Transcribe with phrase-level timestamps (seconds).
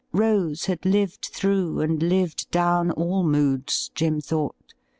[0.13, 4.73] Rose had lived through and lived down all moods, Jim thought.